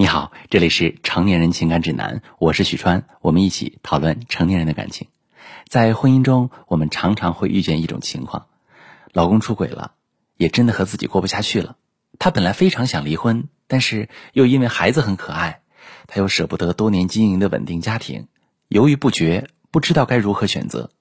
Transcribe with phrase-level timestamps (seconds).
[0.00, 5.08] 你好，这里是成年人情感指南，我是许川，我们一起讨论成年人的感情。
[5.66, 8.46] 在婚姻中，我们常常会遇见一种情况：
[9.12, 9.94] 老公出轨了，
[10.36, 11.76] 也真的和自己过不下去了。
[12.20, 15.62] 他本来非常想离婚，但是又因为孩子很可爱，
[16.06, 18.28] 他又舍不得多年经营的稳定家庭，
[18.68, 20.92] 犹豫不决，不知道该如何选择。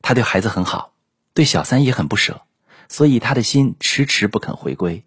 [0.00, 0.92] 他对孩子很好，
[1.34, 2.42] 对小三也很不舍，
[2.88, 5.04] 所以他的心迟迟不肯回归。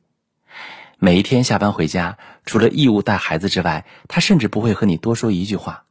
[0.99, 5.85] 每一天下班回家，除了义务带孩子之外，他甚至不会和你多说一句话。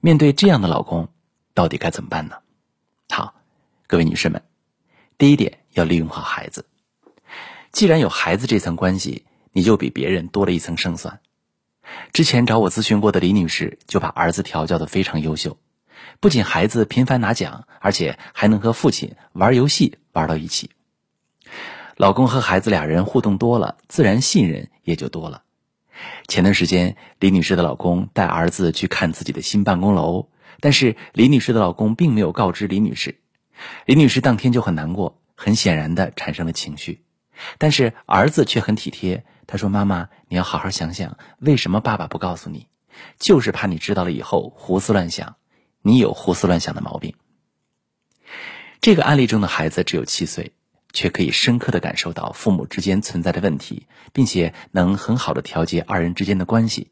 [0.00, 1.08] 面对这样的老公，
[1.54, 2.36] 到底该怎么办呢？
[3.08, 3.34] 好，
[3.86, 4.42] 各位女士们，
[5.16, 6.66] 第一点要利用好孩子。
[7.72, 11.20] 既然有孩子这层关系，你就比别人多了一层胜算。
[12.12, 15.58] 之前找我咨询过的李女士就把儿子调教的非常优秀，
[16.20, 20.70] 不仅孩子频繁拿奖，而且还能和父亲玩游戏玩到一起。
[22.00, 25.42] 老公和孩子俩人互动多了，自然信任也就多了。
[26.28, 33.20] 前段时间，李女士的老公带儿子去看自己的新办公楼，但是李女士的老公并没有告知李女士。
[33.84, 37.04] 李女士当天就很难过，很显然的产生了情绪。
[37.58, 42.66] 但是儿子却很体贴，他说：“妈妈，你要好好想想，为什么爸爸不告诉你？
[43.18, 45.36] 就是怕你知道了以后胡思乱想。
[45.82, 47.12] 你有胡思乱想的毛病。”
[48.80, 50.52] 这个案例中的孩子只有七岁。
[50.92, 56.90] 却可以深刻的感受到父母之间存在的问题，并且能很好的调节二人之间的关系。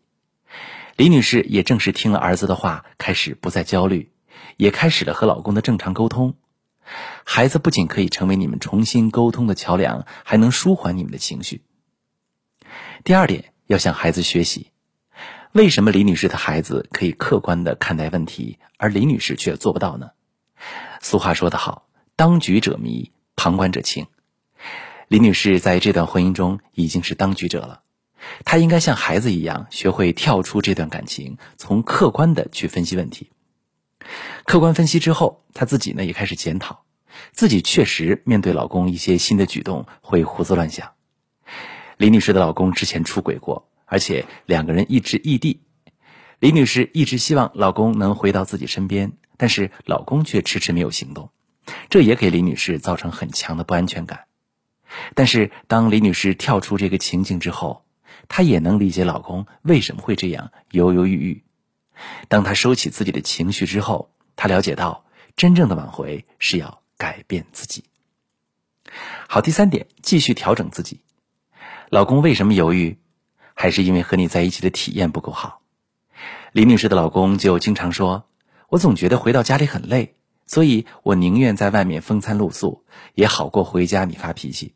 [0.97, 4.11] 李女士也正是听了儿子的话，开始不再焦虑，
[4.57, 6.35] 也开始了和老公的正常沟通。
[7.25, 11.63] 孩子不仅可以成为你们重新沟通的桥梁，还能舒缓你们的情绪。
[13.05, 14.73] 第二点，要向孩子学习。
[15.53, 20.11] 为什么李女士的孩子可以客观的看待问题，而李女士却做不到呢？
[21.01, 23.13] 俗话说得好，当局者迷。
[23.39, 24.09] 旁观者清，
[25.07, 27.83] 李女士在这段婚姻中已经是当局者了。
[28.45, 33.31] 她应该像孩子一样，学会跳出这段感情，从客观的去分析问题。
[34.45, 36.83] 客观分析之后，她自己呢也开始检讨，
[37.31, 40.91] 自己确实面对老公一些新的举动会胡思乱想。
[41.97, 45.63] 李女士的老公之前出轨过，而且两个人一直异地。
[46.41, 51.31] 李女士一直希望老公能回到自己身边，但是老公却迟迟没有行动。
[51.91, 54.27] 这也给李女士造成很强的不安全感，
[55.15, 57.85] 但是当李女士跳出这个情境之后，
[58.29, 61.45] 她也能理解老公为什么会这样犹犹豫豫。
[62.29, 65.05] 当她收起自己的情绪之后，她了解到
[65.37, 67.85] 真正的挽回是要改变自己。
[69.29, 71.01] 好，第三点，继续调整自己。
[71.91, 72.99] 老公为什么犹豫？
[73.55, 75.63] 还是因为和你在一起的体验不够好。
[76.53, 78.29] 李女士的老公就经常说
[78.71, 80.15] ：“我总觉得回到家里很累。”
[80.49, 84.75] 所以我宁愿在外面风餐露宿，也好过回家你发脾气。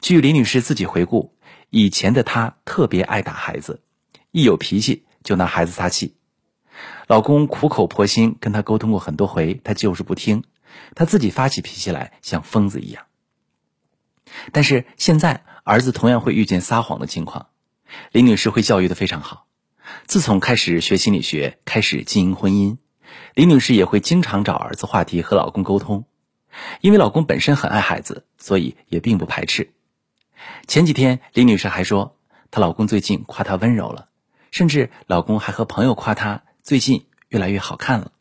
[0.00, 1.34] 据李女士自己回顾，
[1.68, 3.82] 以前的她特别爱打孩子，
[4.30, 6.14] 一有脾气就拿孩子撒气。
[7.08, 10.44] 老公苦口婆心跟她沟通过很多回，她就是不听，
[10.94, 13.04] 她自己发起脾气来像疯子一样。
[14.52, 17.48] 但是现在儿子同样会遇见撒谎的情况，
[18.12, 19.46] 李女士会教育的非常好。
[20.06, 22.78] 自从开始学心理学，开始经营婚姻。
[23.34, 26.04] 李女士也会经常找儿子话题和老公沟通，
[26.80, 29.72] 因为老公本身很爱孩子，所以也并不排斥。
[30.66, 32.16] 前几天，李女士还说，
[32.50, 34.08] 她老公最近夸她温柔了，
[34.50, 38.12] 甚至老公还和朋友夸她最近越来越好看了。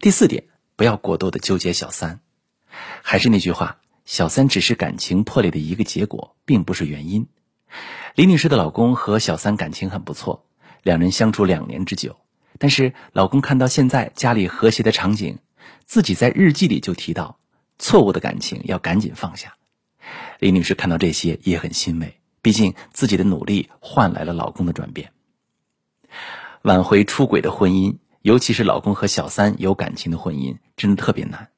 [0.00, 0.44] 第四点，
[0.76, 2.20] 不要过多的纠结小三。
[3.02, 7.28] 还是那句话，小三只是感情破裂的一个结果，并不是原因。
[8.14, 10.44] 李女士的老公和小三感情很不错，
[10.82, 12.16] 两人相处两年之久。
[12.58, 15.38] 但是老公看到现在家里和谐的场景，
[15.84, 17.38] 自己在日记里就提到，
[17.78, 19.54] 错误的感情要赶紧放下。
[20.38, 25.12] 李女士看到这些也很欣慰，毕竟自己的努力换来了老公的转变。
[26.62, 31.48] 挽回出轨的婚姻，尤其是老公和小三有感情的婚姻，真的特别难。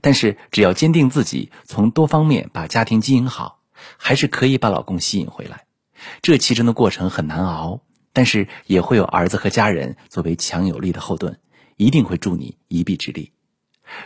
[0.00, 3.60] 但是只要坚定自己，从多方面把家庭经营好，
[3.96, 5.64] 还是可以把老公吸引回来。
[6.22, 7.80] 这其中的过程很难熬。
[8.12, 11.38] 但是也会有儿子和家人作为强有力的后盾，
[11.76, 13.32] 一定会助你一臂之力。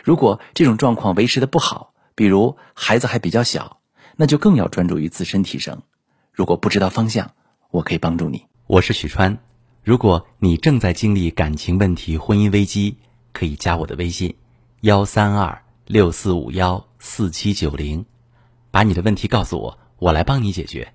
[0.03, 3.79] 如果这种状况维持的不好，比如孩子还比较小，
[4.15, 5.81] 那就更要专注于自身提升。
[6.31, 7.31] 如果不知道方向，
[7.69, 8.45] 我可以帮助你。
[8.67, 9.37] 我是许川，
[9.83, 12.97] 如果你正在经历感情问题、婚姻危机，
[13.31, 14.35] 可以加我的微信：
[14.81, 18.05] 幺三二六四五幺四七九零，
[18.71, 20.94] 把你的问题告诉我，我来帮你解决。